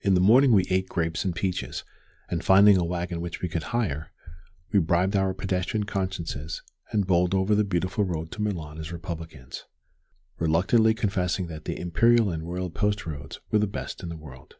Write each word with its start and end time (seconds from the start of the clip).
In 0.00 0.14
the 0.14 0.20
morning 0.20 0.50
we 0.50 0.66
ate 0.68 0.88
grapes 0.88 1.24
and 1.24 1.32
peaches, 1.32 1.84
and 2.28 2.42
finding 2.44 2.76
a 2.76 2.82
wagon 2.82 3.20
which 3.20 3.40
we 3.40 3.48
could 3.48 3.62
hire, 3.70 4.10
we 4.72 4.80
bribed 4.80 5.14
our 5.14 5.32
pedestrian 5.32 5.84
consciences 5.84 6.60
and 6.90 7.06
bowled 7.06 7.36
over 7.36 7.54
the 7.54 7.62
beautiful 7.62 8.02
road 8.02 8.32
to 8.32 8.42
Milan 8.42 8.78
as 8.78 8.90
republicans, 8.90 9.64
reluctantly 10.40 10.92
confessing 10.92 11.46
that 11.46 11.66
the 11.66 11.78
imperial 11.78 12.30
and 12.30 12.42
royal 12.42 12.68
post 12.68 13.06
roads 13.06 13.38
were 13.52 13.60
the 13.60 13.68
best 13.68 14.02
in 14.02 14.08
the 14.08 14.16
world. 14.16 14.56